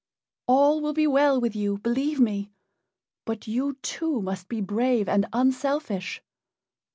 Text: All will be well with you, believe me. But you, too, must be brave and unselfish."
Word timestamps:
All 0.47 0.81
will 0.81 0.93
be 0.95 1.05
well 1.05 1.39
with 1.39 1.55
you, 1.55 1.77
believe 1.77 2.19
me. 2.19 2.49
But 3.23 3.45
you, 3.45 3.73
too, 3.83 4.19
must 4.19 4.47
be 4.49 4.59
brave 4.59 5.07
and 5.07 5.27
unselfish." 5.31 6.23